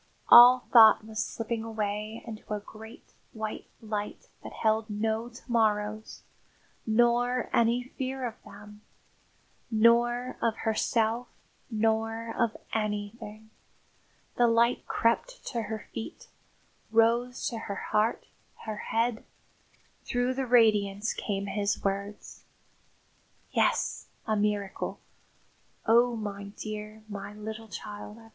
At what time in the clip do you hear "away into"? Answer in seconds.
1.63-2.51